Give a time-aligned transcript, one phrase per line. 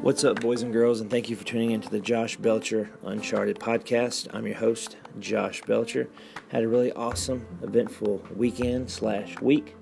[0.00, 3.58] What's up, boys and girls, and thank you for tuning into the Josh Belcher Uncharted
[3.58, 4.26] podcast.
[4.32, 6.08] I'm your host, Josh Belcher.
[6.48, 9.76] Had a really awesome, eventful weekend slash week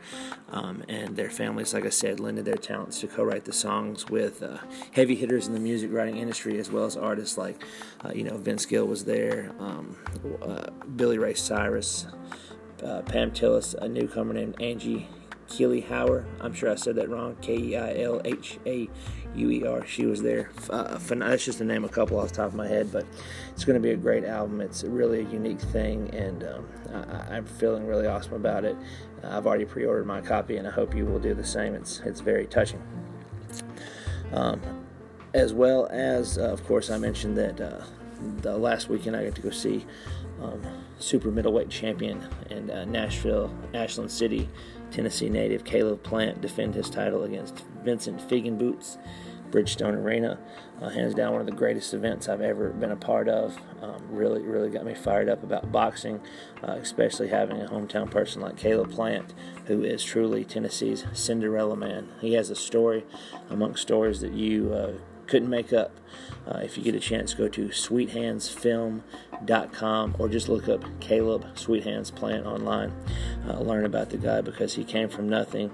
[0.49, 1.73] um, and their families.
[1.73, 4.57] Like I said, lended their talents to co-write the songs with uh,
[4.91, 7.63] heavy hitters in the music writing industry, as well as artists like,
[8.05, 9.97] uh, you know, Vince Gill was there, um,
[10.41, 12.07] uh, Billy Ray Cyrus.
[12.83, 15.07] Uh, Pam Tillis, a newcomer named Angie
[15.47, 16.25] Keely Hauer.
[16.39, 17.35] I'm sure I said that wrong.
[17.41, 18.89] K E I L H A
[19.35, 19.85] U E R.
[19.85, 20.49] She was there.
[20.69, 23.05] Uh, that's just to name a couple off the top of my head, but
[23.51, 24.61] it's going to be a great album.
[24.61, 26.67] It's really a unique thing, and um,
[27.29, 28.75] I, am feeling really awesome about it.
[29.23, 31.75] Uh, I've already pre-ordered my copy, and I hope you will do the same.
[31.75, 32.81] It's it's very touching.
[34.31, 34.61] Um,
[35.33, 37.83] as well as, uh, of course, I mentioned that uh,
[38.41, 39.85] the last weekend I got to go see
[40.41, 40.61] um,
[40.99, 44.49] super middleweight champion in uh, Nashville, Ashland City,
[44.93, 48.97] Tennessee native Caleb Plant defend his title against Vincent Feigenbutz,
[49.49, 50.39] Bridgestone Arena.
[50.81, 53.57] Uh, hands down, one of the greatest events I've ever been a part of.
[53.81, 56.21] Um, really, really got me fired up about boxing,
[56.63, 59.33] uh, especially having a hometown person like Caleb Plant,
[59.65, 62.09] who is truly Tennessee's Cinderella man.
[62.21, 63.05] He has a story
[63.49, 64.93] amongst stories that you uh,
[65.27, 65.91] couldn't make up.
[66.47, 72.11] Uh, if you get a chance, go to sweethandsfilm.com or just look up Caleb Sweethands
[72.11, 72.91] Plant online.
[73.47, 75.71] Uh, learn about the guy because he came from nothing,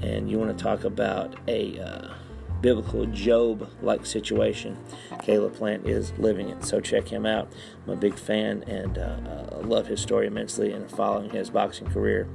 [0.00, 2.14] and you want to talk about a uh,
[2.60, 4.76] biblical Job like situation.
[5.22, 7.52] Caleb Plant is living it, so check him out.
[7.86, 9.18] I'm a big fan and uh,
[9.52, 12.28] uh, love his story immensely and following his boxing career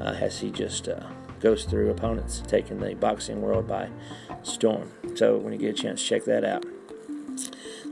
[0.00, 0.88] uh, as he just
[1.40, 3.88] goes through opponents, taking the boxing world by
[4.42, 4.92] storm.
[5.14, 6.64] So when you get a chance, check that out.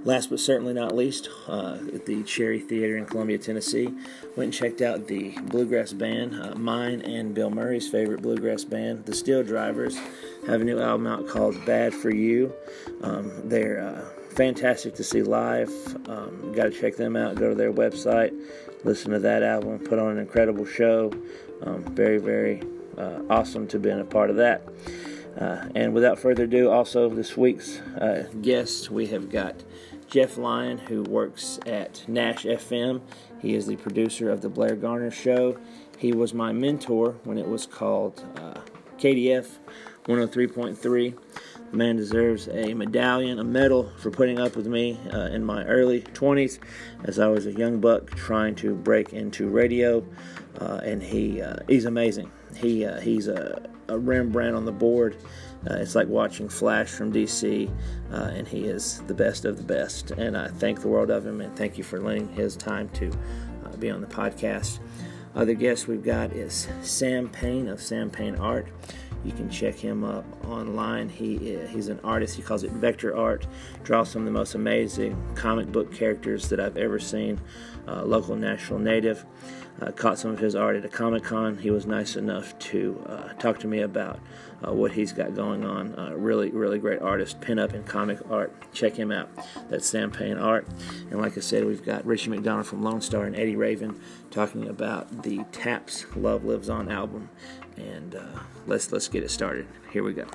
[0.04, 3.88] Last but certainly not least, uh, at the Cherry Theater in Columbia, Tennessee,
[4.36, 6.40] went and checked out the bluegrass band.
[6.40, 9.98] Uh, mine and Bill Murray's favorite bluegrass band, the SteelDrivers,
[10.46, 12.54] have a new album out called Bad for You.
[13.02, 15.70] Um, they're uh, fantastic to see live.
[16.08, 17.34] Um, Got to check them out.
[17.34, 18.32] Go to their website,
[18.84, 21.12] listen to that album, put on an incredible show.
[21.62, 22.62] Um, very, very
[22.96, 24.62] uh, awesome to be a part of that.
[25.38, 29.54] Uh, and without further ado, also this week's uh, guest, we have got
[30.08, 33.02] Jeff Lyon, who works at Nash FM.
[33.40, 35.58] He is the producer of The Blair Garner Show.
[35.98, 38.60] He was my mentor when it was called uh,
[38.98, 39.58] KDF
[40.06, 41.14] 103.3.
[41.70, 45.64] The man deserves a medallion, a medal for putting up with me uh, in my
[45.64, 46.58] early 20s
[47.04, 50.02] as I was a young buck trying to break into radio.
[50.58, 52.30] Uh, and he uh, he's amazing.
[52.56, 55.16] He uh, he's a, a, Rembrandt on the board.
[55.68, 57.68] Uh, it's like watching Flash from DC,
[58.12, 60.12] uh, and he is the best of the best.
[60.12, 63.10] And I thank the world of him, and thank you for lending his time to
[63.64, 64.78] uh, be on the podcast.
[65.34, 68.68] Other guest we've got is Sam Payne of Sam Payne Art.
[69.24, 71.08] You can check him up online.
[71.08, 72.36] He he's an artist.
[72.36, 73.46] He calls it vector art.
[73.82, 77.40] Draws some of the most amazing comic book characters that I've ever seen.
[77.86, 79.24] Uh, local, national, native.
[79.80, 81.58] Uh, caught some of his art at a Comic Con.
[81.58, 84.18] He was nice enough to uh, talk to me about
[84.66, 85.94] uh, what he's got going on.
[85.96, 88.52] Uh, really, really great artist, pin up and comic art.
[88.72, 89.28] Check him out.
[89.68, 90.66] That's Sam Payne Art.
[91.10, 94.68] And like I said, we've got Richie McDonald from Lone Star and Eddy Raven talking
[94.68, 97.30] about the Taps Love Lives On album.
[97.76, 99.68] And uh, let's let's get it started.
[99.92, 100.26] Here we go.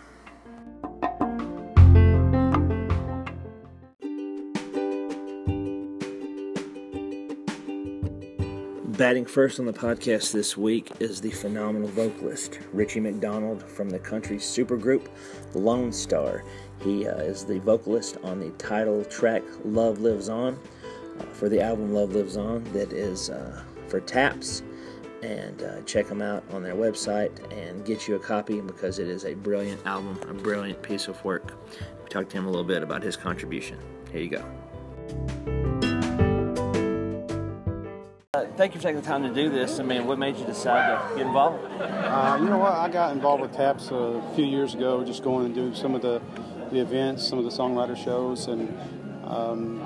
[8.98, 13.98] Batting first on the podcast this week is the phenomenal vocalist Richie McDonald from the
[13.98, 15.08] country supergroup
[15.56, 16.44] Lone Star.
[16.80, 20.54] He uh, is the vocalist on the title track Love Lives On
[21.20, 24.62] uh, for the album Love Lives On that is uh, for taps.
[25.24, 29.08] And uh, check them out on their website and get you a copy because it
[29.08, 31.54] is a brilliant album, a brilliant piece of work.
[32.04, 33.80] We talked to him a little bit about his contribution.
[34.12, 35.63] Here you go.
[38.58, 39.80] Thank you for taking the time to do this.
[39.80, 41.64] I mean, what made you decide to get involved?
[41.82, 42.74] Uh, you know what?
[42.74, 46.02] I got involved with TAPS a few years ago, just going and doing some of
[46.02, 46.22] the,
[46.72, 48.78] the events, some of the songwriter shows, and
[49.26, 49.82] um,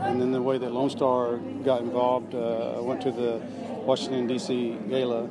[0.00, 3.40] and then the way that Lone Star got involved, uh, I went to the
[3.84, 4.76] Washington D.C.
[4.88, 5.28] gala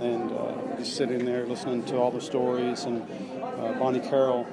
[0.00, 3.02] and uh, just sitting there listening to all the stories and
[3.42, 4.46] uh, Bonnie Carroll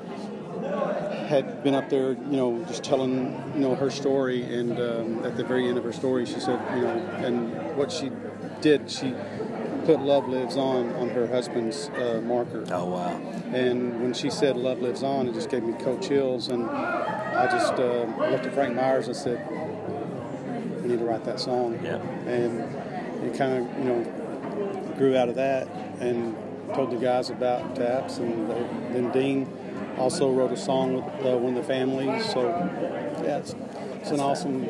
[1.28, 5.38] had been up there, you know, just telling, you know, her story, and um, at
[5.38, 8.12] the very end of her story, she said, you know, and what she
[8.62, 9.14] did, she
[9.86, 12.66] put "Love Lives On" on her husband's uh, marker.
[12.72, 13.20] Oh wow!
[13.54, 17.48] And when she said "Love Lives On," it just gave me cold chills, and I
[17.52, 19.40] just uh, looked at Frank Myers and said,
[20.82, 21.98] "We need to write that song." Yeah.
[22.28, 22.62] And
[23.26, 25.68] it kind of, you know, grew out of that,
[26.00, 26.36] and
[26.74, 28.62] told the guys about taps, and they,
[28.94, 29.48] then Dean
[29.98, 32.26] also wrote a song with uh, one of the families.
[32.32, 32.50] So
[33.24, 33.56] yeah, it's,
[34.02, 34.64] it's an awesome,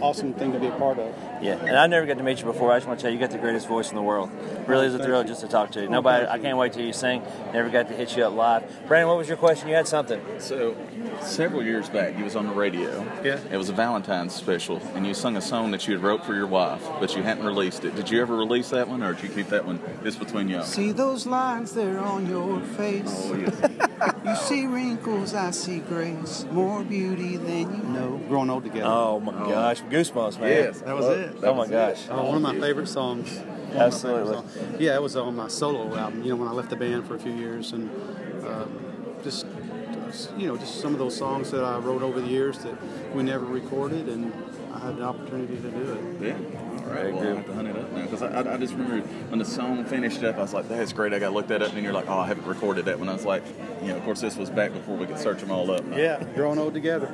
[0.00, 1.14] awesome thing to be a part of.
[1.42, 2.72] Yeah, and I never got to meet you before.
[2.72, 4.30] I just want to tell you, you got the greatest voice in the world.
[4.66, 5.88] Really is a thrill just to talk to you.
[5.88, 7.22] Nobody, I can't wait till you sing.
[7.52, 8.64] Never got to hit you up live.
[8.86, 9.68] Brandon, what was your question?
[9.68, 10.20] You had something.
[10.38, 10.76] So,
[11.20, 13.04] several years back, you was on the radio.
[13.22, 13.40] Yeah.
[13.50, 16.34] It was a Valentine's special, and you sung a song that you had wrote for
[16.34, 17.94] your wife, but you hadn't released it.
[17.94, 20.62] Did you ever release that one, or did you keep that one just between you?
[20.62, 23.02] See those lines there on your face.
[23.06, 23.84] Oh, yeah.
[24.24, 26.46] You see wrinkles, I see grace.
[26.52, 28.20] More beauty than you know.
[28.28, 28.86] Growing old together.
[28.86, 29.48] Oh my oh.
[29.48, 30.50] gosh, goosebumps, man.
[30.50, 31.40] yes, That was well, it.
[31.40, 31.72] that Oh my was it.
[31.72, 32.06] gosh.
[32.10, 33.38] Oh, one of my favorite songs.
[33.38, 34.34] One of my favorite Absolutely.
[34.34, 34.80] songs.
[34.80, 36.22] Yeah, it was on my solo album.
[36.22, 37.90] You know, when I left the band for a few years, and
[38.46, 38.78] um,
[39.22, 39.46] just
[40.38, 42.74] you know, just some of those songs that I wrote over the years that
[43.14, 44.32] we never recorded, and
[44.72, 46.28] I had the opportunity to do it.
[46.28, 46.84] Yeah.
[46.86, 47.12] All right.
[47.12, 49.38] Well, I have to hunt it up now because I, I, I just remember when
[49.38, 51.68] the song finished up, I was like, "That's great." I got to look that up,
[51.68, 53.42] and then you're like, "Oh, I haven't recorded that one." I was like,
[53.82, 56.22] "You know, of course, this was back before we could search them all up." Yeah,
[56.34, 57.06] growing old together.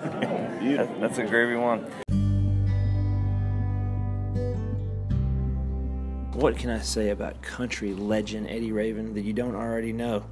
[0.61, 1.00] Beautiful.
[1.00, 1.91] That's a groovy one.
[6.35, 10.25] What can I say about country legend Eddy Raven that you don't already know?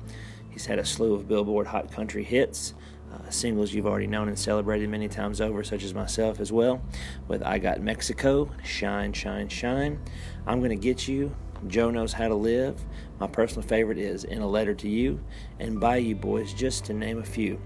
[0.51, 2.75] He's had a slew of Billboard Hot Country hits,
[3.13, 6.83] uh, singles you've already known and celebrated many times over, such as myself as well,
[7.29, 10.01] with I Got Mexico, Shine, Shine, Shine,
[10.45, 11.37] I'm Gonna Get You,
[11.69, 12.85] Joe Knows How to Live.
[13.23, 15.21] My personal favorite is In a Letter to You
[15.61, 17.61] and Bayou Boys, just to name a few.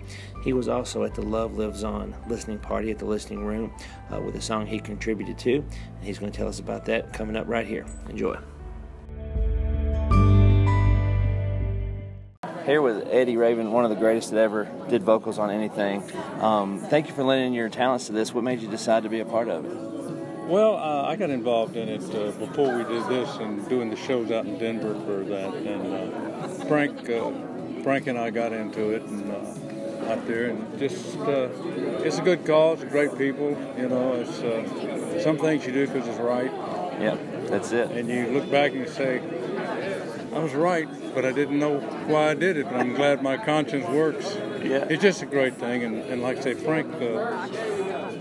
[0.44, 3.73] He was also at the Love Lives On listening party at the listening room
[4.12, 5.54] uh, with a song he contributed to.
[5.54, 7.87] And he's going to tell us about that coming up right here.
[8.11, 8.37] Enjoy.
[12.66, 16.02] Here with Eddy Raven, one of the greatest that ever did vocals on anything.
[16.42, 18.35] Um, thank you for lending your talents to this.
[18.35, 19.96] What made you decide to be a part of it?
[20.47, 23.97] Well, uh, I got involved in it uh, before we did this and doing the
[23.97, 25.55] shows out in Denver for that.
[25.55, 27.33] And uh, Frank, uh,
[27.83, 31.49] Frank and I got into it and uh, out there, and just uh,
[32.05, 33.50] it's a good cause, great people.
[33.76, 36.53] You know, it's uh, some things you do because it's right,
[37.00, 37.17] Yeah,
[37.49, 37.91] that's it.
[37.91, 39.19] and you look back and you say,
[40.33, 42.67] I was right, but I didn't know why I did it.
[42.67, 44.37] But I'm glad my conscience works.
[44.62, 44.87] Yeah.
[44.88, 46.87] It's just a great thing, and, and like I say, Frank.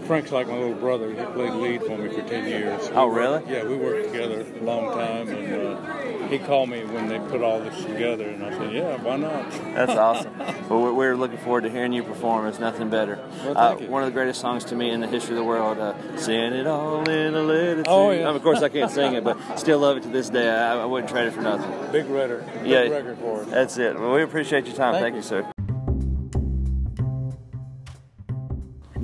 [0.06, 1.10] Frank's like my little brother.
[1.10, 2.90] He played lead for me for 10 years.
[2.94, 3.42] Oh, really?
[3.52, 7.42] Yeah, we worked together a long time, and uh, he called me when they put
[7.42, 10.38] all this together, and I said, "Yeah, why not?" That's awesome.
[10.70, 12.46] well, we're, we're looking forward to hearing you perform.
[12.48, 13.20] It's nothing better.
[13.44, 13.76] Well, uh.
[13.76, 15.78] One of the greatest songs to me in the history of the world.
[15.80, 17.84] Uh, Sing it all in a letter.
[17.84, 18.30] to Oh, you." yeah.
[18.30, 20.50] Um, of course, I can't sing it, but still love it to this day.
[20.50, 21.92] I, I wouldn't trade it for nothing.
[21.92, 22.80] Big record, big Yeah.
[22.82, 23.48] record for us.
[23.50, 24.00] That's it.
[24.00, 24.94] Well, we appreciate your time.
[24.94, 25.18] Thank Thank, you.
[25.18, 25.52] you, sir.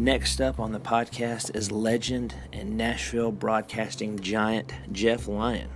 [0.02, 5.70] Next up on the podcast is legend and Nashville broadcasting giant Jeff Lyon,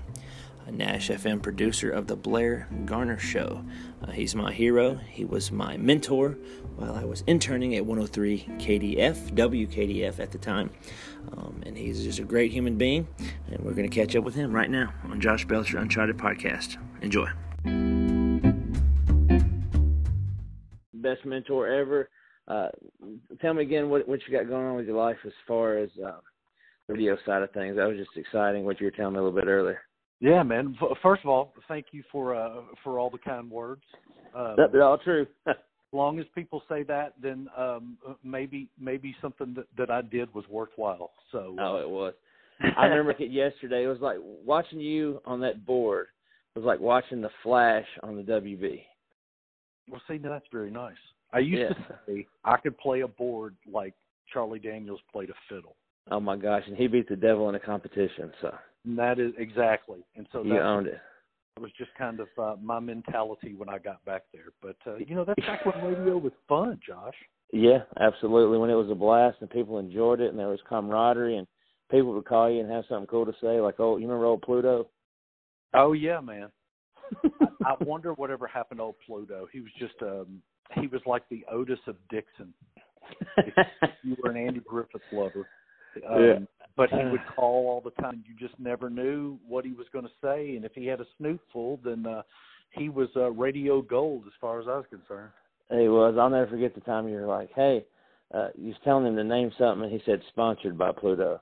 [0.66, 3.64] a Nash FM producer of The Blair Garner Show.
[4.02, 4.96] Uh, he's my hero.
[4.96, 6.40] He was my mentor
[6.76, 10.72] while I was interning at 103 KDF, WKDF at the time.
[11.38, 13.08] Um, and he's just a great human being.
[13.52, 16.78] And we're going to catch up with him right now on Josh Belcher Uncharted Podcast.
[17.04, 17.28] Enjoy.
[20.96, 22.10] Best mentor ever.
[22.48, 22.68] Uh,
[23.42, 25.90] tell me again what, what you got going on with your life as far as
[26.06, 26.20] uh,
[26.88, 27.76] the radio side of things.
[27.76, 29.82] That was just exciting what you were telling me a little bit earlier.
[30.20, 30.78] Yeah, man.
[31.02, 33.84] First of all, thank you for uh, for all the kind words.
[34.34, 35.26] Um, That's all true.
[35.48, 35.56] as
[35.92, 40.46] long as people say that, then um, maybe maybe something that, that I did was
[40.50, 41.12] worthwhile.
[41.32, 41.56] So.
[41.60, 42.14] Oh, it was.
[42.78, 43.84] I remember it yesterday.
[43.84, 46.08] It was like watching you on that board.
[46.56, 48.82] It was like watching the Flash on the WB.
[49.90, 50.96] Well, see, that's very nice.
[51.36, 51.68] I used yeah.
[51.68, 53.94] to say I could play a board like
[54.32, 55.76] Charlie Daniels played a fiddle.
[56.10, 58.32] Oh my gosh, and he beat the devil in a competition.
[58.42, 61.00] So and that is exactly, and so you owned it.
[61.58, 64.54] It was just kind of uh, my mentality when I got back there.
[64.62, 67.16] But uh, you know, that's back when radio was fun, Josh.
[67.52, 68.58] Yeah, absolutely.
[68.58, 71.48] When it was a blast and people enjoyed it, and there was camaraderie, and
[71.92, 74.42] people would call you and have something cool to say, like, "Oh, you remember old
[74.42, 74.88] Pluto?"
[75.74, 76.50] Oh yeah, man.
[77.42, 79.48] I, I wonder whatever happened to old Pluto.
[79.52, 80.42] He was just um
[80.74, 82.54] he was like the Otis of Dixon.
[84.04, 85.48] you were an Andy Griffith lover.
[86.10, 86.40] Um, yeah.
[86.78, 88.24] But he would call all the time.
[88.28, 91.06] You just never knew what he was going to say, and if he had a
[91.18, 92.22] snoot full, then uh,
[92.72, 95.32] he was uh, radio gold as far as I was concerned.
[95.70, 96.16] He was.
[96.20, 97.86] I'll never forget the time you were like, "Hey,"
[98.34, 101.40] uh, you was telling him to name something, and he said, "Sponsored by Pluto."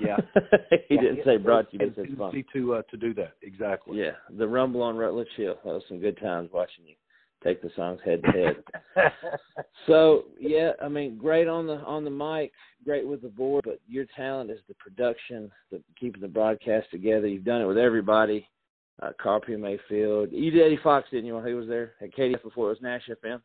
[0.00, 0.16] Yeah,
[0.88, 2.46] he yeah, didn't say brought to you, but said sponsored.
[2.54, 3.98] To uh, to do that exactly.
[3.98, 5.56] Yeah, the Rumble on Rutledge Hill.
[5.64, 6.94] That was some good times watching you
[7.44, 8.56] take the songs head to head.
[9.86, 12.52] so yeah, I mean, great on the on the mic,
[12.84, 17.26] great with the board, but your talent is the production, the keeping the broadcast together.
[17.26, 18.48] You've done it with everybody.
[19.02, 19.56] Uh, Carl P.
[19.56, 20.28] Mayfield.
[20.30, 21.34] You did Eddie Fox, didn't you?
[21.34, 23.40] While he was there at KDF before it was Nash FM.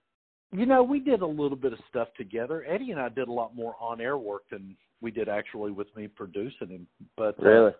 [0.51, 2.63] You know, we did a little bit of stuff together.
[2.67, 6.07] Eddie and I did a lot more on-air work than we did actually with me
[6.07, 6.87] producing him.
[7.17, 7.71] But uh, really,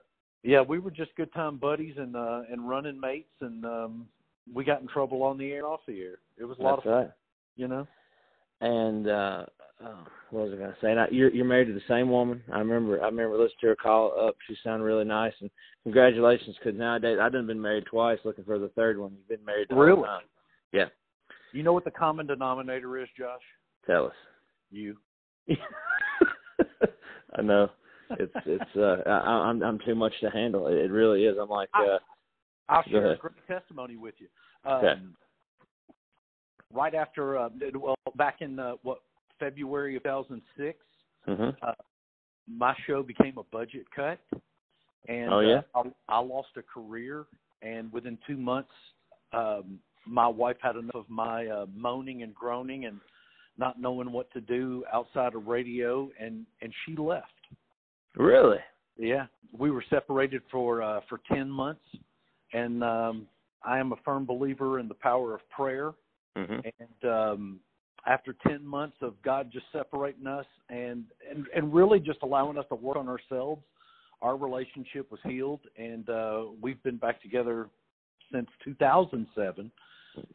[0.44, 4.08] yeah, we were just good time buddies and uh, and running mates, and um,
[4.54, 6.20] we got in trouble on the air and off the air.
[6.38, 7.12] It was a lot That's of fun, right.
[7.56, 7.88] you know.
[8.62, 9.46] And uh,
[9.84, 10.94] oh, what was I going to say?
[10.94, 12.42] Now, you're you're married to the same woman.
[12.52, 14.36] I remember I remember listening to her call up.
[14.48, 15.50] She sounded really nice, and
[15.84, 16.56] congratulations.
[16.58, 19.14] Because nowadays I've done been married twice, looking for the third one.
[19.16, 20.08] You've been married really?
[20.72, 20.86] Yeah.
[21.54, 23.42] You know what the common denominator is, Josh?
[23.88, 24.14] Tell us.
[24.70, 24.98] You.
[27.38, 27.70] I know.
[28.12, 30.68] It's it's uh I, I'm I'm too much to handle.
[30.68, 31.38] It, it really is.
[31.42, 31.98] I'm like uh
[32.70, 34.28] I'll share a great testimony with you.
[34.70, 35.02] Um, Okay.
[36.72, 39.00] Right after, uh, well, back in uh, what
[39.40, 40.78] February of 2006,
[41.28, 41.56] mhm.
[41.64, 41.74] uh,
[42.48, 44.20] my show became a budget cut,
[45.08, 45.62] and Oh, yeah?
[45.74, 47.26] uh, I, I lost a career.
[47.62, 48.72] And within two months,
[49.34, 53.00] um, my wife had enough of my uh, moaning and groaning and
[53.58, 57.34] not knowing what to do outside of radio, and and she left.
[58.16, 58.60] Really?
[58.98, 59.26] Yeah,
[59.58, 61.84] we were separated for uh, for ten months,
[62.54, 63.28] and um,
[63.64, 65.94] I am a firm believer in the power of prayer.
[66.38, 66.72] Mhm.
[66.80, 67.60] And um,
[68.06, 72.66] after ten months of God just separating us and, and and really just allowing us
[72.70, 73.64] to work on ourselves,
[74.22, 77.70] our relationship was healed, and uh, we've been back together
[78.32, 79.72] since 2007.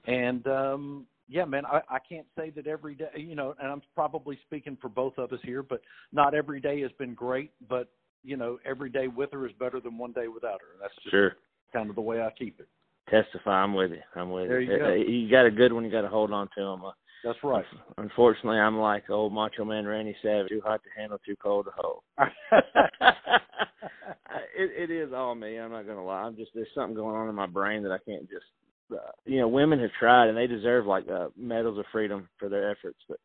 [0.07, 3.83] And um, yeah, man, I, I can't say that every day, you know, and I'm
[3.95, 5.81] probably speaking for both of us here, but
[6.13, 7.51] not every day has been great.
[7.69, 7.89] But
[8.23, 10.79] you know, every day with her is better than one day without her.
[10.81, 11.37] That's just Sure.
[11.75, 12.69] Kind of the way I keep it.
[13.11, 13.63] Testify.
[13.63, 14.01] I'm with you.
[14.17, 14.73] I'm with There you.
[14.73, 14.87] you go.
[14.87, 15.85] Uh, You got a good one.
[15.85, 16.85] You got to hold on to them.
[16.85, 17.65] Uh, That's right.
[17.99, 21.73] Unfortunately, I'm like old Macho Man Randy Savage, too hot to handle, too cold to
[21.77, 22.03] hold.
[24.57, 25.59] it, it is all me.
[25.59, 26.23] I'm not gonna lie.
[26.23, 28.47] I'm just there's something going on in my brain that I can't just.
[28.93, 32.49] Uh, you know, women have tried and they deserve like uh, medals of freedom for
[32.51, 33.19] their efforts, but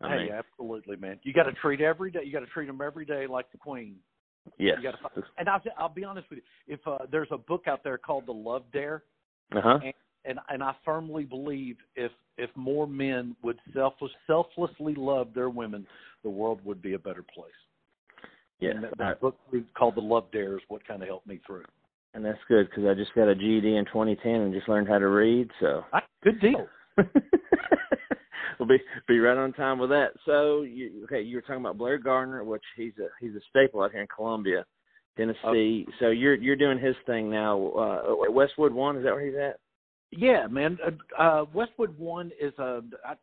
[0.00, 1.18] I hey, mean, absolutely, man.
[1.22, 2.20] You got to treat every day.
[2.24, 3.96] You got to treat them every day like the queen.
[4.58, 4.76] Yes.
[4.82, 5.22] You got to.
[5.38, 6.74] And I'll, I'll be honest with you.
[6.74, 9.02] If uh, there's a book out there called The Love Dare,
[9.54, 9.78] Uh huh.
[9.84, 9.94] and
[10.24, 15.86] and and I firmly believe if if more men would selfless selflessly love their women,
[16.22, 17.50] the world would be a better place.
[18.60, 18.70] Yeah.
[18.70, 19.38] And that, that book
[19.76, 21.64] called The Love Dare is what kind of helped me through.
[22.12, 24.98] and that's good because I just got a GED in 2010 and just learned how
[24.98, 25.48] to read.
[25.60, 26.66] So I, good deal.
[28.60, 30.10] we'll be be right on time with that.
[30.26, 31.22] So you okay?
[31.22, 34.08] You were talking about Blair Garner, which he's a he's a staple out here in
[34.14, 34.64] Columbia,
[35.16, 35.86] Tennessee.
[35.98, 37.68] So you're you're doing his thing now.
[37.68, 39.58] Uh, Westwood One is that where he's at?
[40.12, 40.76] Yeah, man.
[40.84, 43.14] Uh, uh, Westwood One is a I,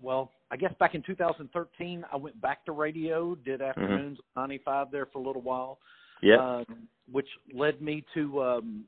[0.00, 0.32] well.
[0.50, 5.06] I guess back in 2013, I went back to radio, did afternoons at 95 there
[5.06, 5.78] for a little while,
[6.22, 6.38] Yeah.
[6.38, 8.84] um, which led me to um,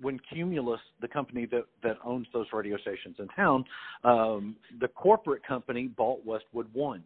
[0.00, 3.64] when Cumulus, the company that that owns those radio stations in town,
[4.04, 7.02] um, the corporate company bought Westwood One,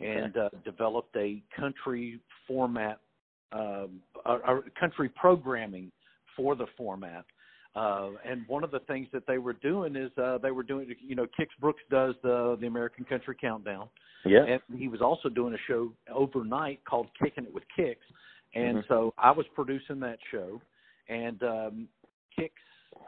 [0.00, 3.00] and uh, developed a country format,
[3.52, 5.90] um, a, a country programming
[6.36, 7.24] for the format.
[7.76, 10.92] Uh, and one of the things that they were doing is uh, they were doing,
[11.06, 13.88] you know, Kix Brooks does the the American Country Countdown,
[14.24, 14.44] Yeah.
[14.44, 17.96] and he was also doing a show overnight called Kicking It with Kix,
[18.54, 18.88] and Mhm.
[18.88, 20.60] so I was producing that show,
[21.08, 21.88] and um,
[22.38, 22.50] Kix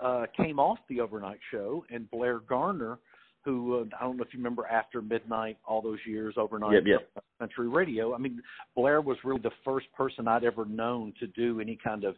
[0.02, 2.99] uh, came off the overnight show, and Blair Garner,
[3.45, 6.85] who uh, I don't know if you remember after midnight all those years overnight Yep,
[6.87, 7.11] yep.
[7.17, 8.14] uh, country radio.
[8.14, 8.41] I mean,
[8.76, 12.17] Blair was really the first person I'd ever known to do any kind of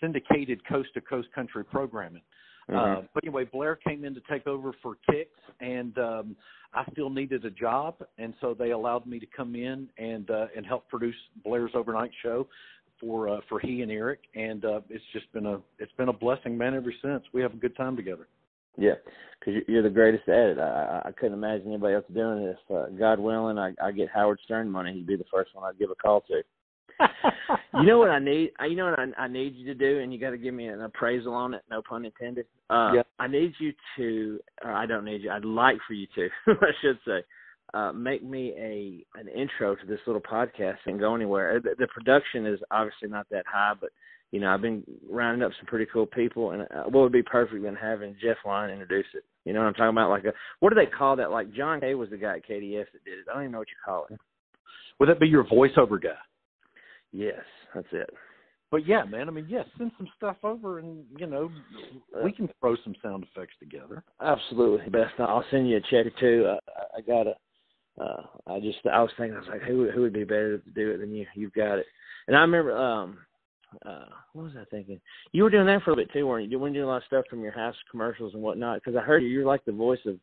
[0.00, 2.22] syndicated coast to coast country programming.
[2.68, 3.08] Uh, Mhm.
[3.14, 5.28] but anyway, Blair came in to take over for Kix,
[5.60, 6.36] and um,
[6.74, 10.48] I still needed a job, and so they allowed me to come in and uh,
[10.54, 12.48] and help produce Blair's overnight show
[13.00, 16.12] for uh, for he and Eric, and uh, it's just been a it's been a
[16.12, 16.74] blessing, man.
[16.74, 18.28] Ever since we have a good time together.
[18.78, 18.94] Yeah,
[19.40, 20.58] because you're the greatest at it.
[20.58, 22.58] I, I I couldn't imagine anybody else doing this.
[22.70, 24.92] Uh, God willing, I, I get Howard Stern money.
[24.92, 26.42] He'd be the first one I'd give a call to.
[27.74, 28.52] You know what I need?
[28.66, 30.66] You know what I, I need you to do, and you got to give me
[30.68, 31.62] an appraisal on it.
[31.70, 32.46] No pun intended.
[32.70, 33.02] Uh, Yeah.
[33.18, 35.30] I need you to, or I don't need you.
[35.30, 37.22] I'd like for you to, I should say,
[37.76, 41.60] uh, make me a an intro to this little podcast and go anywhere.
[41.60, 43.90] The, the production is obviously not that high, but
[44.32, 47.22] you know I've been rounding up some pretty cool people, and uh, what would be
[47.22, 49.24] perfect than having Jeff Lyon introduce it.
[49.44, 50.08] You know what I'm talking about?
[50.08, 51.30] Like a what do they call that?
[51.30, 53.26] Like John Kay was the guy at KDS that did it.
[53.30, 54.18] I don't even know what you call it.
[54.98, 56.16] Would that be your voiceover guy?
[57.12, 58.08] Yes, that's it.
[58.70, 59.28] But yeah, man.
[59.28, 61.50] I mean, yeah, send some stuff over, and you know,
[62.24, 64.02] we can throw some sound effects together.
[64.20, 65.12] Absolutely, best.
[65.18, 66.46] I'll send you a check or two.
[66.48, 67.34] I, I got a.
[68.00, 70.70] Uh, I just I was thinking I was like, who who would be better to
[70.70, 71.26] do it than you?
[71.34, 71.86] You've got it.
[72.26, 73.18] And I remember, um,
[73.84, 75.00] uh, what was I thinking?
[75.32, 76.50] You were doing that for a bit too, weren't you?
[76.50, 78.80] You were doing a lot of stuff from your house commercials and whatnot.
[78.82, 80.18] Because I heard you, you're like the voice of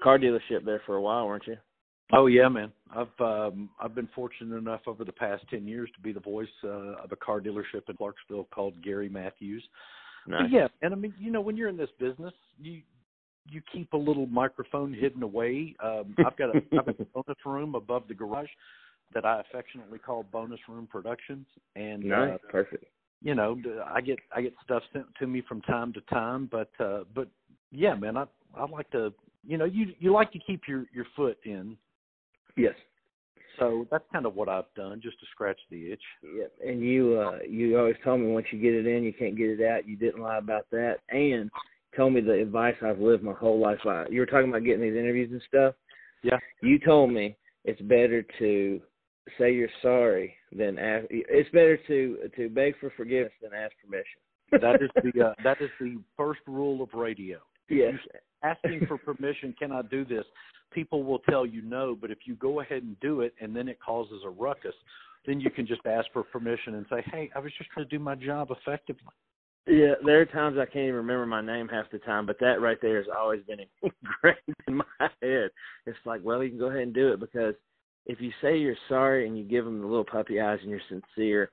[0.00, 1.56] car dealership there for a while, weren't you?
[2.12, 2.72] Oh yeah, man.
[2.94, 6.48] I've um I've been fortunate enough over the past ten years to be the voice
[6.64, 9.64] uh, of a car dealership in Clarksville called Gary Mathews.
[10.26, 10.42] Nice.
[10.42, 12.82] But yeah, and I mean, you know, when you're in this business, you
[13.50, 15.74] you keep a little microphone hidden away.
[15.82, 18.48] Um, I've got a I've got a bonus room above the garage
[19.14, 22.34] that I affectionately call Bonus Room Productions, and Nice.
[22.34, 22.84] uh, Perfect.
[23.22, 26.70] you know, I get I get stuff sent to me from time to time, but
[26.78, 27.28] uh, but
[27.70, 28.24] yeah, man, I
[28.56, 29.12] I like to
[29.46, 31.76] you know you you like to keep your your foot in,
[32.56, 32.74] Yes.
[33.58, 36.02] so that's kind of what I've done just to scratch the itch.
[36.22, 36.52] Yep.
[36.64, 39.50] And you uh you always told me once you get it in you can't get
[39.50, 39.88] it out.
[39.88, 40.98] You didn't lie about that.
[41.10, 41.50] And
[41.96, 44.06] told me the advice I've lived my whole life by.
[44.10, 45.74] You were talking about getting these interviews and stuff.
[46.22, 46.38] Yeah.
[46.62, 48.80] You told me it's better to
[49.38, 54.20] say you're sorry than ask it's better to to beg for forgiveness than ask permission.
[54.52, 57.38] That is the uh, that is the first rule of radio.
[57.68, 57.94] yes.
[58.42, 60.24] Asking for permission, can I do this?
[60.72, 63.68] People will tell you no, but if you go ahead and do it and then
[63.68, 64.74] it causes a ruckus,
[65.26, 67.90] then you can just ask for permission and say, "Hey, I was just trying to
[67.90, 69.12] do my job effectively."
[69.70, 72.60] Yeah, there are times I can't even remember my name half the time, but that
[72.60, 74.84] right there has always been ingrained in my
[75.22, 75.50] head.
[75.86, 77.54] It's like, well, you can go ahead and do it because
[78.06, 80.80] if you say you're sorry and you give them the little puppy eyes and you're
[80.88, 81.52] sincere,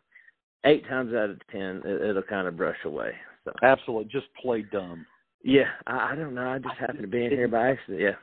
[0.65, 3.11] eight times out of ten, it, it'll kind of brush away.
[3.45, 5.05] So, Absolutely, just play dumb.
[5.43, 6.49] yeah, I, I don't know.
[6.49, 8.01] I just happened to be in here by accident.
[8.01, 8.15] Yeah.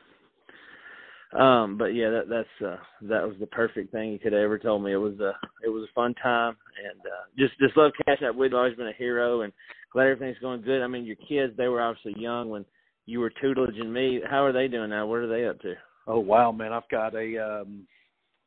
[1.35, 4.59] Um, but yeah, that that's uh that was the perfect thing you could have ever
[4.59, 4.93] told me.
[4.93, 5.33] It was a
[5.65, 6.57] it was a fun time
[6.89, 8.57] and uh just just love up with you.
[8.57, 9.53] Always been a hero and
[9.93, 10.83] glad everything's going good.
[10.83, 12.65] I mean your kids, they were obviously young when
[13.07, 14.21] you were tutelaging me.
[14.29, 15.07] How are they doing now?
[15.07, 15.75] What are they up to?
[16.07, 16.73] Oh wow, man!
[16.73, 17.87] I've got a um,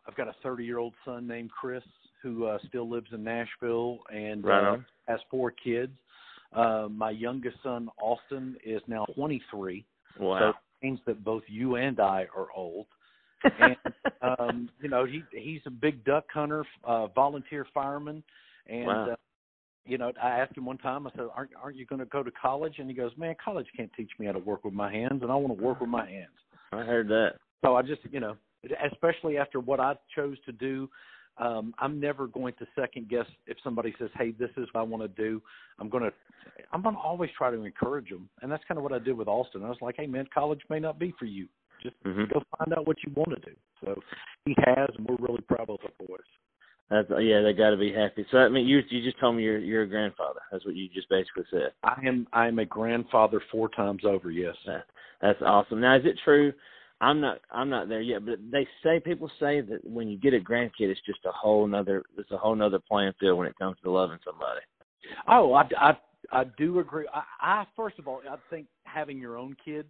[0.07, 1.83] I've got a 30 year old son named Chris
[2.23, 5.93] who uh, still lives in Nashville and Right uh, has four kids.
[6.53, 9.85] Uh, my youngest son Austin is now 23.
[10.19, 10.39] Wow.
[10.39, 12.87] So means that both you and I are old.
[13.59, 13.77] and
[14.39, 18.23] um, you know he he's a big duck hunter, uh, volunteer fireman,
[18.67, 19.11] and Wow.
[19.11, 19.15] uh,
[19.85, 21.07] you know I asked him one time.
[21.07, 23.67] I said, "Aren't aren't you going to go to college?" And he goes, "Man, college
[23.75, 25.89] can't teach me how to work with my hands, and I want to work with
[25.89, 26.31] my hands."
[26.71, 27.35] I heard that.
[27.63, 28.35] So I just, you know,
[28.91, 30.89] especially after what I chose to do,
[31.39, 34.83] um, I'm never going to second guess if somebody says, "Hey, this is what I
[34.83, 35.41] want to do."
[35.79, 36.11] I'm going to,
[36.71, 39.13] I'm going to always try to encourage them, and that's kind of what I did
[39.13, 39.63] with Austin.
[39.63, 41.47] I was like, "Hey, man, college may not be for you.
[41.81, 42.31] Just Mhm.
[42.33, 44.01] go find out what you want to do." So
[44.45, 46.19] he has, and we're really proud of the boys.
[46.89, 48.25] That's yeah, they got to be happy.
[48.31, 50.39] So I mean, you you just told me you're you're a grandfather.
[50.51, 51.73] That's what you just basically said.
[51.83, 54.31] I am, I am a grandfather four times over.
[54.31, 54.55] Yes.
[54.65, 54.85] That,
[55.21, 55.81] that's awesome.
[55.81, 56.53] Now, is it true?
[56.99, 60.33] I'm not I'm not there yet, but they say people say that when you get
[60.33, 63.57] a grandkid, it's just a whole nother it's a whole nother playing field when it
[63.57, 64.61] comes to loving somebody.
[65.27, 65.97] Oh, I, I
[66.31, 67.07] I do agree.
[67.13, 69.85] I, I first of all, I think having your own kid,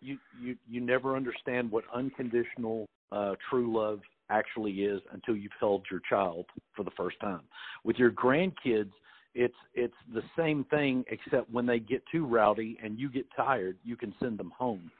[0.00, 5.84] you you you never understand what unconditional uh, true love actually is until you've held
[5.90, 7.42] your child for the first time.
[7.84, 8.90] With your grandkids,
[9.34, 13.78] it's it's the same thing except when they get too rowdy and you get tired,
[13.84, 14.90] you can send them home.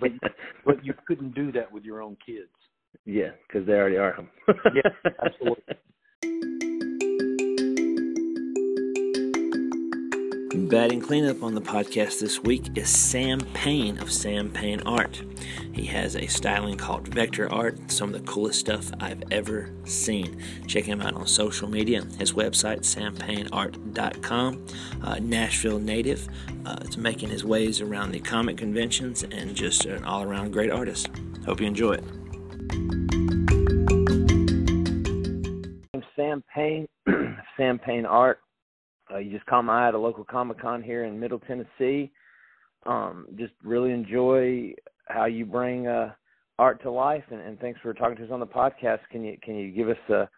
[0.00, 0.10] But
[0.64, 2.48] but you couldn't do that with your own kids.
[3.04, 4.28] Yeah, because they already are home.
[4.74, 5.64] yeah, absolutely.
[10.70, 15.20] Batting cleanup on the podcast this week is Sam Payne of Sam Payne Art.
[15.72, 20.40] He has a styling called Vector Art, some of the coolest stuff I've ever seen.
[20.68, 22.04] Check him out on social media.
[22.20, 24.66] His website, sampayneart.com.
[25.02, 26.28] Uh, Nashville native.
[26.64, 30.70] Uh, it's making his ways around the comic conventions and just an all around great
[30.70, 31.10] artist.
[31.46, 32.04] Hope you enjoy it.
[36.14, 36.86] Sam Payne,
[37.56, 38.38] Sam Payne Art.
[39.12, 42.10] Uh, you just caught my eye at a local Comic Con here in Middle Tennessee.
[42.86, 44.72] Um, just really enjoy
[45.06, 46.12] how you bring uh,
[46.58, 49.00] art to life, and, and, thanks for talking to us on the podcast.
[49.10, 50.28] Can you can you give us a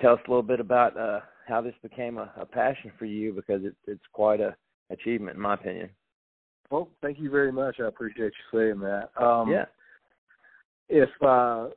[0.00, 3.32] tell us a little bit about uh, how this became a, a passion for you?
[3.32, 4.54] Because it, it's quite a
[4.90, 5.88] achievement, in my opinion.
[6.70, 7.76] Well, thank you very much.
[7.80, 9.10] I appreciate you saying that.
[9.22, 9.64] Um, yeah.
[10.88, 11.68] If uh,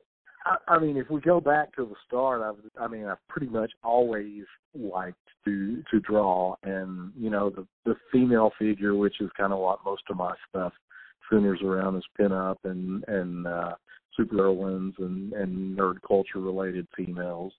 [0.45, 3.47] I, I mean, if we go back to the start, I've, I mean, I've pretty
[3.47, 9.29] much always liked to to draw, and you know, the the female figure, which is
[9.37, 10.73] kind of what most of my stuff
[11.31, 13.73] centers around, is pinup and and uh,
[14.19, 17.53] superheroines and and nerd culture related females,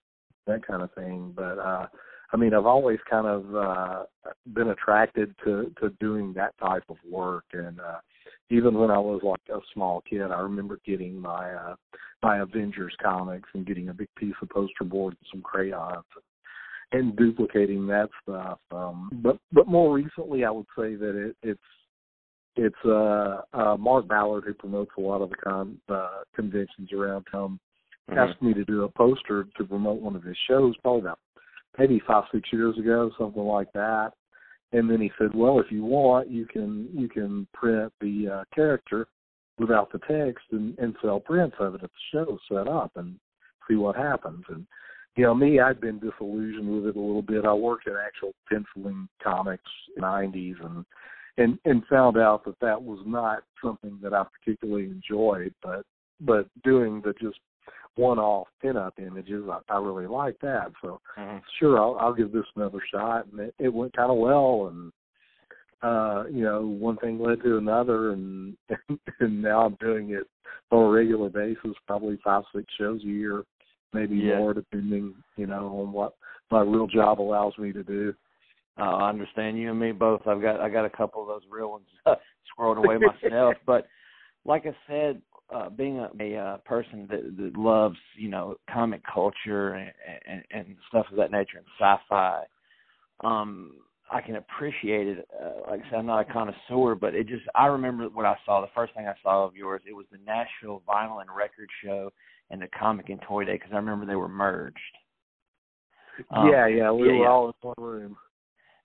[0.47, 1.33] that kind of thing.
[1.35, 1.87] But uh,
[2.33, 4.03] I mean, I've always kind of uh,
[4.53, 7.99] been attracted to to doing that type of work, and uh,
[8.51, 11.75] even when I was like a small kid, I remember getting my uh,
[12.23, 16.05] my Avengers comics and getting a big piece of poster board and some crayons
[16.93, 18.59] and duplicating that stuff.
[18.71, 21.61] Um, but but more recently, I would say that it, it's
[22.57, 27.27] it's uh, uh, Mark Ballard who promotes a lot of the con uh, conventions around
[27.31, 27.59] town.
[28.11, 28.19] Mm-hmm.
[28.19, 31.19] Asked me to do a poster to promote one of his shows, probably about
[31.79, 34.13] maybe five six years ago, something like that.
[34.77, 38.45] And then he said, "Well, if you want, you can you can print the uh,
[38.55, 39.09] character
[39.59, 43.19] without the text and, and sell prints of it at the show set up and
[43.67, 44.67] see what happens." And
[45.17, 47.47] you know, me, I'd been disillusioned with it a little bit.
[47.47, 50.85] I worked in actual penciling comics in the '90s and
[51.39, 55.55] and and found out that that was not something that I particularly enjoyed.
[55.63, 55.87] But
[56.21, 57.39] but doing the just
[57.97, 59.45] one-off pinup images.
[59.51, 60.73] I, I really like that.
[60.83, 61.39] So mm-hmm.
[61.59, 63.27] sure, I'll, I'll give this another shot.
[63.31, 64.93] And it, it went kind of well, and
[65.83, 68.57] uh, you know, one thing led to another, and
[69.21, 70.27] and now I'm doing it
[70.71, 73.45] on a regular basis, probably five, six shows a year,
[73.93, 74.39] maybe yeah.
[74.39, 76.15] more, depending, you know, on what
[76.51, 78.15] my real job allows me to do.
[78.79, 80.27] Uh, I understand you and me both.
[80.27, 81.87] I've got I got a couple of those real ones
[82.59, 83.87] squirreled away myself, but
[84.45, 85.23] like I said,
[85.55, 89.93] uh, being a, a uh, person that, that loves, you know, comic culture and,
[90.27, 92.43] and, and stuff of that nature and sci-fi,
[93.23, 93.75] um,
[94.11, 95.29] I can appreciate it.
[95.41, 98.37] Uh, like I said, I'm not a connoisseur, but it just I remember what I
[98.45, 98.61] saw.
[98.61, 102.13] The first thing I saw of yours, it was the Nashville Vinyl and Record Show
[102.51, 104.79] and the Comic and Toy Day because I remember they were merged.
[106.31, 107.29] Um, yeah, yeah, we yeah, were yeah.
[107.29, 108.17] all in one room.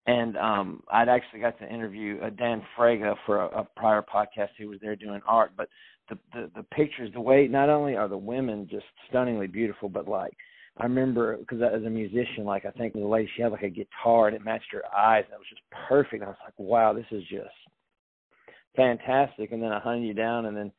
[0.07, 4.49] And um I'd actually got to interview uh, Dan Frega for a, a prior podcast.
[4.57, 5.69] He was there doing art, but
[6.09, 10.07] the, the the pictures, the way not only are the women just stunningly beautiful, but
[10.07, 10.35] like
[10.77, 13.69] I remember because as a musician, like I think the lady she had like a
[13.69, 16.21] guitar and it matched her eyes, and it was just perfect.
[16.21, 17.49] And I was like, wow, this is just
[18.75, 19.51] fantastic.
[19.51, 20.71] And then I hunted you down, and then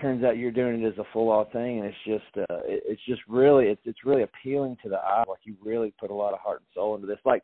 [0.00, 2.82] turns out you're doing it as a full on thing, and it's just uh, it,
[2.86, 5.24] it's just really it's it's really appealing to the eye.
[5.28, 7.18] Like you really put a lot of heart and soul into this.
[7.24, 7.42] Like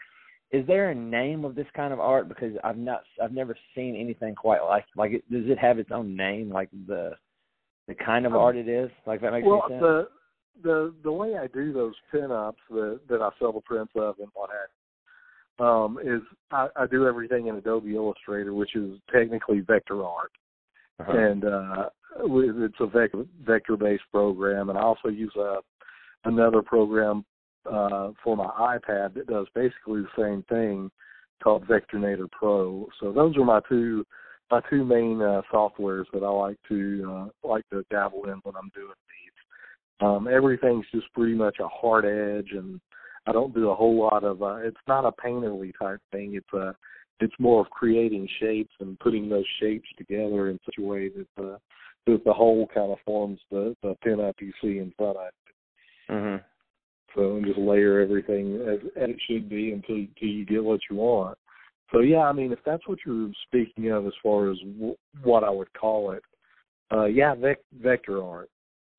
[0.52, 2.28] is there a name of this kind of art?
[2.28, 5.90] Because i've not i've never seen anything quite like like it, does it have its
[5.92, 7.12] own name like the
[7.88, 8.90] the kind of um, art it is?
[9.06, 9.80] Like that makes well sense.
[9.80, 10.08] the
[10.62, 14.28] the the way i do those pinups that that i sell the prints of and
[14.34, 20.04] what have um is I, I do everything in adobe illustrator which is technically vector
[20.04, 20.32] art.
[20.98, 21.12] Uh-huh.
[21.12, 21.88] and uh
[22.24, 24.70] it's a vector vector based program.
[24.70, 25.56] And i also use a
[26.24, 27.24] another program
[27.70, 30.90] uh, for my iPad that does basically the same thing
[31.42, 32.86] called Vectornator Pro.
[33.00, 34.04] So those are my two
[34.50, 38.54] my two main uh, softwares that I like to uh, like to dabble in when
[38.56, 40.06] I'm doing these.
[40.06, 42.80] Um, everything's just pretty much a hard edge, and
[43.26, 44.42] I don't do a whole lot of.
[44.42, 46.34] Uh, it's not a painterly type thing.
[46.34, 46.74] It's a
[47.20, 51.26] it's more of creating shapes and putting those shapes together in such a way that
[51.36, 51.58] the
[52.06, 56.12] that the whole kind of forms the the pinup you see in front of it.
[56.12, 56.44] Mm-hmm.
[57.16, 60.80] So and just layer everything as, as it should be until, until you get what
[60.90, 61.38] you want.
[61.90, 65.42] so yeah, I mean, if that's what you're speaking of as far as w- what
[65.42, 66.22] I would call it,
[66.92, 68.50] uh, yeah, vec- vector art.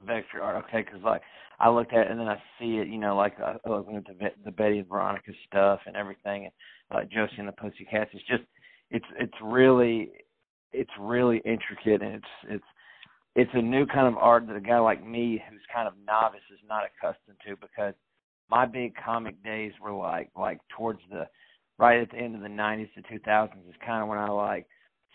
[0.06, 1.22] Vector art, okay, because like
[1.60, 4.06] I looked at it and then I see it, you know, like I look at
[4.06, 6.54] the the Betty and Veronica stuff and everything, and
[6.92, 8.12] uh, Josie and the Pussycats.
[8.14, 8.44] It's just,
[8.90, 10.12] it's it's really,
[10.72, 12.66] it's really intricate and it's it's
[13.36, 16.42] it's a new kind of art that a guy like me, who's kind of novice,
[16.52, 17.94] is not accustomed to because
[18.50, 21.28] my big comic days were like like towards the
[21.78, 24.66] right at the end of the 90s to 2000s is kind of when I like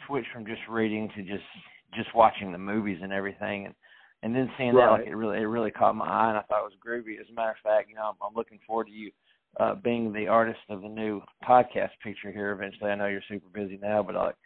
[0.07, 1.45] switched from just reading to just
[1.95, 3.75] just watching the movies and everything and
[4.23, 4.87] and then seeing right.
[4.87, 7.21] that like it really it really caught my eye and I thought it was groovy.
[7.21, 9.11] As a matter of fact, you know, I'm, I'm looking forward to you
[9.61, 12.90] uh being the artist of the new podcast picture here eventually.
[12.90, 14.37] I know you're super busy now, but like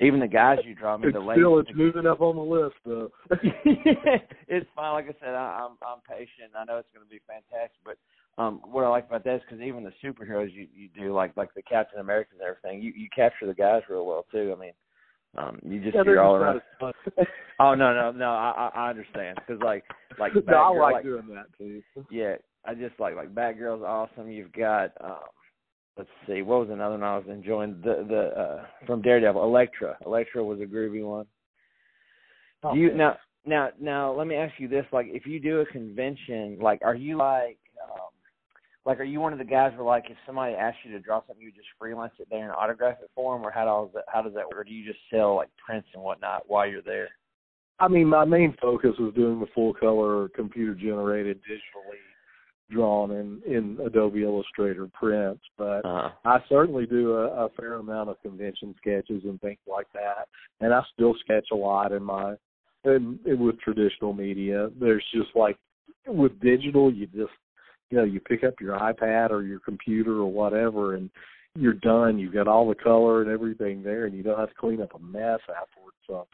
[0.00, 2.74] even the guys you draw me it's the still it's moving up on the list
[2.84, 3.10] though.
[4.48, 4.92] it's fine.
[4.92, 6.54] Like I said, I, I'm I'm patient.
[6.56, 7.96] I know it's going to be fantastic, but
[8.38, 11.36] um what I like about that is because even the superheroes you you do like
[11.36, 14.54] like the Captain Americans and everything, you you capture the guys real well too.
[14.56, 14.72] I mean,
[15.36, 16.60] um you just yeah, you're all around.
[16.80, 17.26] not as fun.
[17.60, 19.84] Oh no no no I I understand because like
[20.18, 21.82] like no, I like, like doing that too.
[22.10, 24.28] yeah I just like like Batgirl's awesome.
[24.28, 25.20] You've got um
[25.96, 29.96] let's see what was another one I was enjoying the the uh from Daredevil Elektra.
[30.04, 31.26] Elektra was a groovy one.
[32.72, 33.16] Do you now
[33.46, 36.94] now now let me ask you this like if you do a convention like are
[36.94, 37.58] you like
[38.86, 41.20] like are you one of the guys where like if somebody asks you to draw
[41.26, 44.04] something you just freelance it there and autograph it for them or how does that
[44.12, 44.58] how does that work?
[44.58, 47.08] Or do you just sell like prints and whatnot while you're there?
[47.80, 51.98] I mean, my main focus was doing the full color, computer generated, digitally
[52.70, 58.10] drawn in in Adobe Illustrator prints, but uh I certainly do a, a fair amount
[58.10, 60.28] of convention sketches and things like that,
[60.60, 62.34] and I still sketch a lot in my
[62.84, 64.68] in, in with traditional media.
[64.78, 65.58] There's just like
[66.06, 67.32] with digital, you just
[67.94, 71.08] you know you pick up your iPad or your computer or whatever, and
[71.54, 72.18] you're done.
[72.18, 74.96] You've got all the color and everything there, and you don't have to clean up
[74.96, 75.96] a mess afterwards.
[76.08, 76.26] So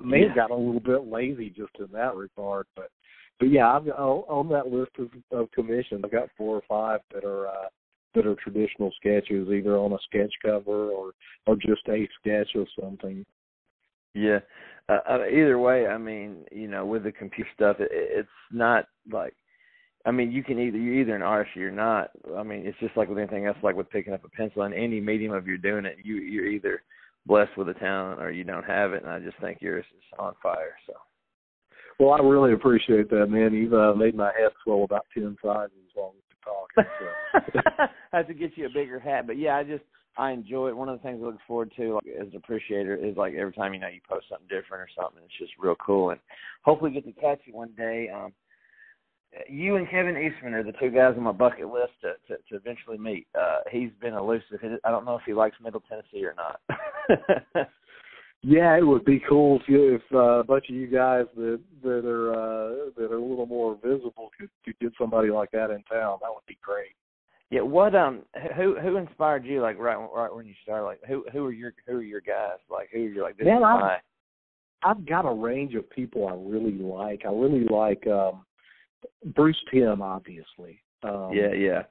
[0.00, 0.34] may have Yeah.
[0.34, 2.90] gotten a little bit lazy just in that regard, but
[3.38, 6.02] but yeah, I've got on that list of, of commissions.
[6.04, 7.68] I've got four or five that are uh,
[8.16, 11.12] that are traditional sketches, either on a sketch cover or
[11.46, 13.24] or just a sketch of something.
[14.14, 14.40] yeah
[14.88, 18.86] uh, uh, either way i mean you know with the computer stuff it, it's not
[19.10, 19.34] like
[20.04, 22.78] i mean you can either you're either an artist or you're not i mean it's
[22.80, 25.46] just like with anything else like with picking up a pencil in any medium of
[25.46, 26.82] you're doing it you you're either
[27.26, 30.04] blessed with a talent or you don't have it and i just think yours is
[30.18, 30.92] on fire so
[31.98, 33.54] Well, I really appreciate that, man.
[33.54, 37.54] You've uh, made my head swell about ten sizes while we've been talking.
[37.62, 37.82] So.
[38.12, 39.84] I have to get you a bigger hat, but yeah, I just
[40.16, 40.76] I enjoy it.
[40.76, 43.52] One of the things I look forward to like, as an appreciator is like every
[43.52, 46.10] time you know you post something different or something, it's just real cool.
[46.10, 46.20] And
[46.62, 48.08] hopefully get to catch you one day.
[48.14, 48.32] Um,
[49.48, 52.56] you and Kevin Eastman are the two guys on my bucket list to to, to
[52.56, 53.26] eventually meet.
[53.38, 54.60] Uh, he's been elusive.
[54.84, 57.68] I don't know if he likes Middle Tennessee or not.
[58.46, 61.60] Yeah, it would be cool if you, if uh, a bunch of you guys that
[61.82, 65.70] that are uh, that are a little more visible could could get somebody like that
[65.70, 66.18] in town.
[66.20, 66.92] That would be great.
[67.50, 68.20] yeah, what um
[68.54, 70.84] who who inspired you like right right when you started?
[70.84, 72.58] Like who who are your who are your guys?
[72.70, 73.96] Like who are you like this Man, is my
[74.82, 77.22] I've got a range of people I really like.
[77.24, 78.44] I really like um,
[79.34, 80.80] Bruce Timm, obviously.
[81.02, 81.82] Um, yeah yeah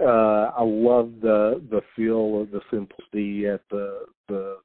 [0.00, 4.56] uh I love the the feel of the simplicity at the the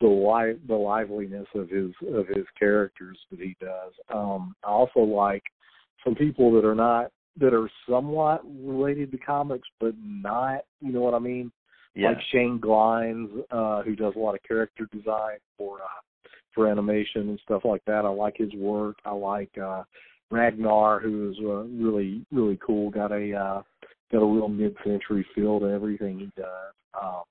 [0.00, 3.92] the li- the liveliness of his of his characters that he does.
[4.12, 5.44] Um I also like
[6.04, 11.00] some people that are not that are somewhat related to comics but not, you know
[11.00, 11.52] what I mean?
[11.94, 16.66] yeah Like Shane Glines, uh who does a lot of character design for uh for
[16.68, 18.04] animation and stuff like that.
[18.04, 18.96] I like his work.
[19.04, 19.84] I like uh
[20.30, 22.90] Ragnar who is uh, really really cool.
[22.90, 23.62] Got a uh
[24.12, 26.74] got a real mid-century feel to everything he does.
[27.00, 27.22] Um,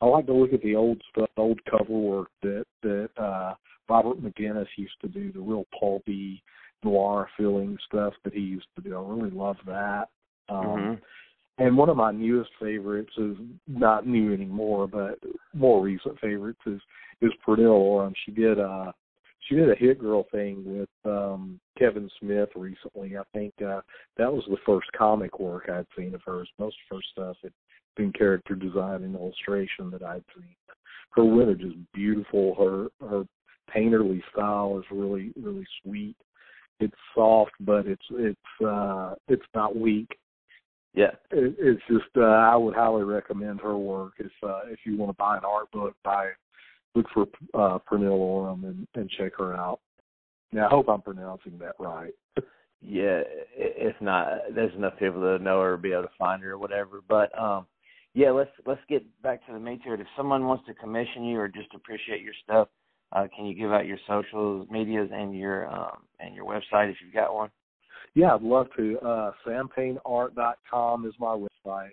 [0.00, 3.54] I like to look at the old stuff, old cover work that that uh,
[3.88, 6.42] Robert McGinnis used to do, the real pulpy
[6.82, 8.96] noir feeling stuff that he used to do.
[8.96, 10.08] I really love that.
[10.48, 11.00] Um, Mhm.
[11.58, 13.36] And one of my newest favorites is
[13.68, 15.18] not new anymore, but
[15.54, 16.80] more recent favorites is
[17.20, 18.14] is Pernille Ørum.
[18.24, 18.90] She did uh
[19.52, 23.16] she did a hit girl thing with um Kevin Smith recently.
[23.16, 23.80] I think uh
[24.16, 26.48] that was the first comic work I'd seen of hers.
[26.58, 27.52] Most of her stuff had
[27.96, 30.54] been character design and illustration that I'd seen.
[31.10, 32.54] Her image is just beautiful.
[32.54, 33.24] Her her
[33.74, 36.16] painterly style is really really sweet.
[36.80, 40.08] It's soft, but it's it's uh it's not weak.
[40.94, 44.96] yeah It, it's just uh, I would highly recommend her work if uh, if you
[44.96, 46.30] want to buy an art book, buy
[46.94, 49.80] look for uh, Pernille and, and check her out.
[50.52, 52.12] Now I hope I'm pronouncing that right.
[52.80, 53.22] yeah,
[53.56, 56.58] if not, there's enough people that know her or be able to find her or
[56.58, 57.00] whatever.
[57.08, 57.66] But um,
[58.14, 60.00] yeah, let's let's get back to the meat it.
[60.00, 62.68] If someone wants to commission you or just appreciate your stuff,
[63.12, 66.96] uh, can you give out your social medias and your um, and your website if
[67.02, 67.50] you've got one?
[68.14, 68.98] Yeah, I'd love to.
[68.98, 69.30] Uh,
[71.06, 71.90] is my website.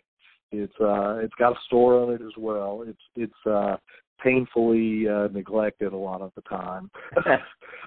[0.52, 2.84] It's uh, it's got a store on it as well.
[2.86, 3.78] It's it's uh,
[4.24, 6.90] painfully uh, neglected a lot of the time.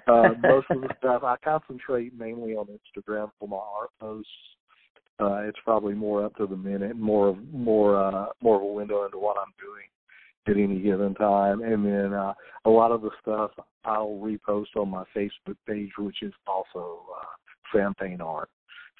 [0.08, 4.30] uh, most of the stuff I concentrate mainly on Instagram for my art posts.
[5.20, 8.66] Uh, it's probably more up to the minute, more of more uh, more of a
[8.66, 9.86] window into what I'm doing
[10.48, 11.62] at any given time.
[11.62, 13.50] And then uh, a lot of the stuff
[13.84, 17.24] I'll repost on my Facebook page, which is also uh,
[17.72, 18.48] Sam Payne Art.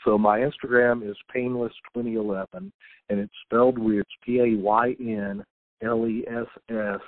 [0.05, 2.73] So my Instagram is Paynless2011, and
[3.09, 5.45] it's spelled with P A Y N
[5.83, 7.01] L E S S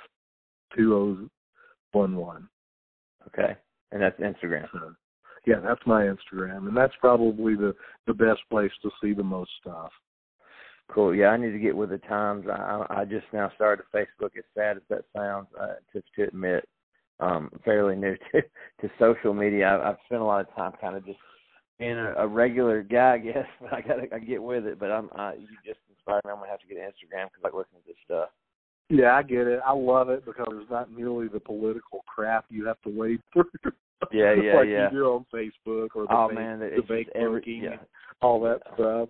[0.75, 2.49] 2011.
[3.27, 3.55] Okay,
[3.91, 4.67] and that's Instagram.
[4.71, 4.93] So,
[5.47, 7.75] yeah, that's my Instagram, and that's probably the
[8.07, 9.91] the best place to see the most stuff.
[10.89, 11.15] Cool.
[11.15, 12.45] Yeah, I need to get with the times.
[12.47, 14.37] I I just now started Facebook.
[14.37, 16.67] As sad as that sounds, uh, to to admit,
[17.19, 19.73] um, fairly new to to social media.
[19.73, 21.19] I've, I've spent a lot of time kind of just
[21.79, 23.47] being a, a regular guy, I guess.
[23.61, 24.79] But I gotta I get with it.
[24.79, 26.31] But I'm I, you just inspired me.
[26.31, 28.29] I'm gonna have to get Instagram because I like looking at this stuff.
[28.89, 29.59] Yeah, I get it.
[29.65, 33.45] I love it because it's not nearly the political crap you have to wade through.
[34.11, 34.89] Yeah, yeah, like yeah.
[34.91, 37.77] you do on Facebook or the oh man, the fake every yeah.
[38.21, 39.09] all that stuff.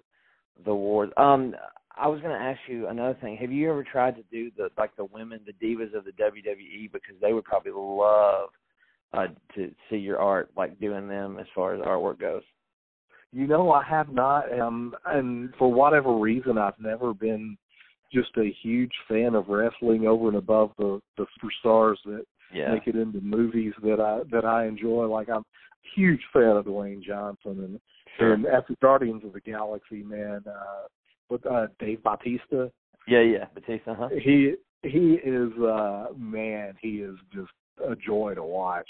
[0.64, 1.10] the wars.
[1.18, 1.56] Um,
[1.98, 3.36] I was going to ask you another thing.
[3.38, 6.92] Have you ever tried to do the like the women, the divas of the WWE,
[6.92, 8.50] because they would probably love
[9.16, 12.44] uh, to see your art, like doing them as far as artwork goes.
[13.32, 17.58] You know, I have not, um, and for whatever reason, I've never been
[18.14, 22.74] just a huge fan of wrestling over and above the the superstars that Yeah.
[22.74, 25.06] make it into movies that I that I enjoy.
[25.08, 27.80] Like I'm a huge fan of Dwayne Johnson and
[28.18, 28.34] Sure.
[28.34, 30.88] and after Guardians of the Galaxy, man, uh
[31.30, 32.72] with uh Dave Bautista,
[33.08, 33.46] Yeah, yeah.
[33.54, 34.10] Bautista, huh?
[34.10, 37.52] he he is uh man, he is just
[37.86, 38.88] a joy to watch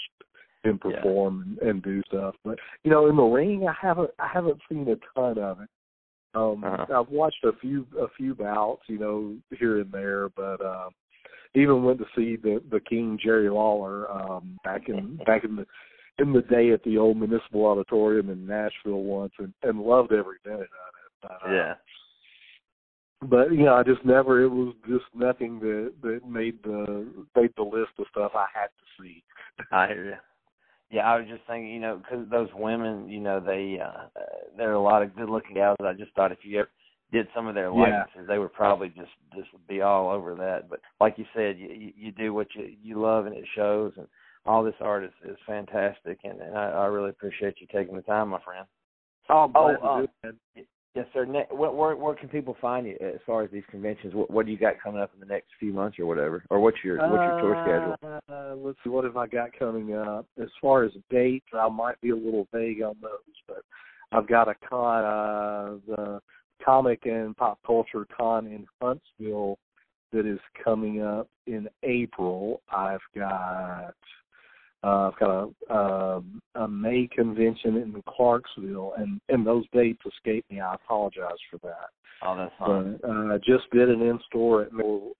[0.62, 0.96] him Yeah.
[1.00, 2.34] perform and, and do stuff.
[2.44, 5.68] But you know, in the ring I haven't I haven't seen a ton of it.
[6.36, 7.00] Um Uh-huh.
[7.00, 10.90] I've watched a few a few bouts, you know, here and there, but um
[11.54, 15.66] even went to see the the King Jerry Lawler um back in back in the
[16.18, 20.38] in the day at the old municipal auditorium in Nashville once and, and loved every
[20.46, 21.12] minute of it.
[21.22, 21.74] But, uh, Yeah.
[23.22, 24.42] but you know, I just never.
[24.42, 28.68] It was just nothing that that made the made the list of stuff I had
[28.68, 29.22] to see.
[29.72, 30.16] I hear you.
[30.90, 34.22] Yeah, I was just thinking, you know, because those women, you know, they uh, uh,
[34.56, 35.76] there are a lot of good-looking gals.
[35.80, 36.70] I just thought if you ever
[37.12, 38.04] did some of their Yeah.
[38.04, 40.68] likenesses, they would probably just just be all over that.
[40.68, 43.92] But like you said, you you, you do what you you love, and it shows.
[43.96, 44.06] And
[44.44, 48.02] all this art is is fantastic, and, and I, I really appreciate you taking the
[48.02, 48.66] time, my friend.
[49.28, 50.36] Oh, glad glad
[50.96, 51.26] Yes, sir.
[51.26, 54.14] Ne- where, where where can people find you as far as these conventions?
[54.14, 56.42] What what do you got coming up in the next few months or whatever?
[56.48, 58.22] Or what's your what's your tour schedule?
[58.30, 60.26] Uh, let's see, what have I got coming up?
[60.40, 63.62] As far as dates, I might be a little vague on those, but
[64.10, 66.20] I've got a con, uh, the
[66.64, 69.58] comic and pop culture con in Huntsville
[70.12, 72.62] that is coming up in April.
[72.74, 73.94] I've got
[74.86, 76.22] uh, I've got a, a
[76.54, 80.60] a May convention in Clarksville, and and those dates escape me.
[80.60, 81.88] I apologize for that.
[82.22, 82.98] Oh, that's fine.
[83.02, 84.70] But uh, I just did an in store at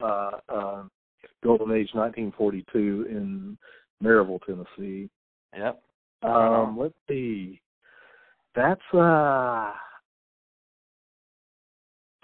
[0.00, 0.83] uh, uh,
[1.42, 3.59] Golden Age 1942 in
[4.02, 5.11] Maryville, Tennessee.
[5.57, 5.83] Yep.
[6.22, 7.61] Um, let's see.
[8.55, 9.72] That's uh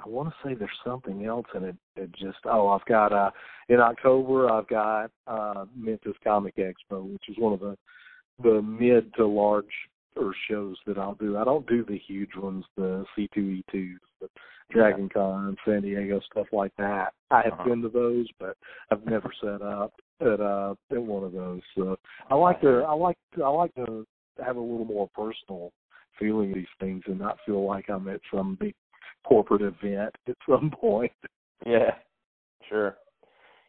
[0.05, 3.31] I want to say there's something else in it that just oh I've got uh
[3.69, 7.77] in October I've got uh Memphis Comic Expo which is one of the
[8.43, 9.65] the mid to large
[10.17, 11.38] or shows that I'll do.
[11.38, 14.29] I don't do the huge ones, the C2E2s, the
[14.71, 17.15] Dragon Con, San Diego, stuff like that.
[17.31, 17.65] I have Uh-huh.
[17.65, 18.57] been to those, but
[18.91, 21.62] I've never set up at uh at one of those.
[21.75, 21.97] So
[22.31, 24.07] I like to I like to, I like to
[24.45, 25.73] have a little more personal
[26.19, 28.75] feeling of these things and not feel like I'm at some big
[29.25, 31.12] corporate event at some point.
[31.66, 31.94] Yeah,
[32.68, 32.96] sure.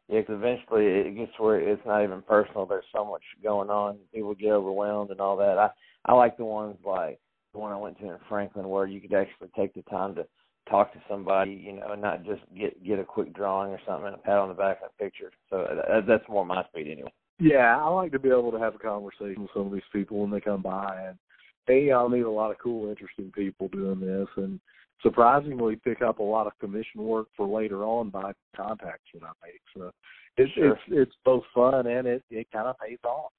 [0.10, 2.66] Yeah, 'cause eventually it gets where it's not even personal.
[2.66, 3.98] There's so much going on.
[4.14, 5.58] People get overwhelmed and all that.
[5.58, 5.70] I
[6.06, 7.20] I like the ones like
[7.54, 10.28] the one I went to in Franklin where you could actually take the time to
[10.70, 14.08] talk to somebody, you know, and not just get get a quick drawing or something
[14.08, 15.32] and a pat on the back and a picture.
[15.50, 17.14] So uh, that's more my speed anyway.
[17.40, 20.20] Yeah, I like to be able to have a conversation with some of these people
[20.20, 21.18] when they come by and
[21.66, 24.60] hey, I'll meet a lot of cool, interesting people doing this and
[25.04, 29.32] surprisingly pick up a lot of commission work for later on by contacts that I
[29.46, 29.62] make.
[29.78, 29.92] So
[30.38, 30.72] it's Sure.
[30.72, 33.32] it's it's both fun and it it kind of pays off.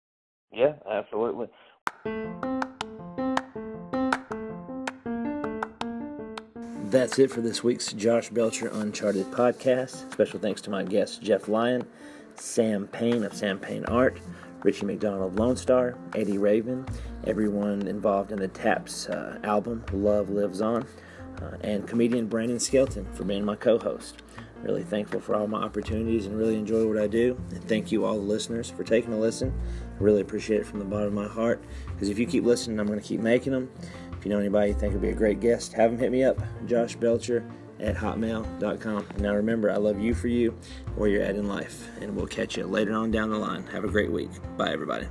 [0.52, 1.48] Yeah, absolutely.
[6.94, 10.12] that's it for this week's Josh Belcher Uncharted podcast.
[10.12, 11.84] Special thanks to my guests Jeff Lyon,
[12.36, 14.20] Sam Payne of Sam Payne Art,
[14.62, 16.86] Richie McDonald Lone Star, Eddy Raven,
[17.26, 20.86] everyone involved in the Taps uh, album Love Lives On,
[21.62, 24.22] and comedian Brandon Skelton for being my co host.
[24.62, 27.38] Really thankful for all my opportunities and really enjoy what I do.
[27.51, 29.53] And thank you, all the listeners, for taking a listen.
[29.99, 32.80] I really appreciate it from the bottom of my heart because if you keep listening,
[32.80, 33.70] I'm going to keep making them.
[34.18, 36.24] If you know anybody you think would be a great guest, have them hit me
[36.24, 36.38] up.
[36.66, 37.45] Josh Belcher
[37.80, 39.07] at hotmail.com.
[39.18, 40.59] Now remember, I love you for you,
[40.97, 43.66] where you're at in life, and we'll catch you later on down the line.
[43.66, 44.30] Have a great week.
[44.57, 45.07] Bye, everybody.